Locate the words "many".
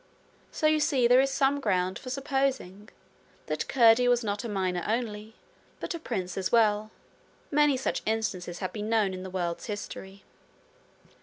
7.51-7.77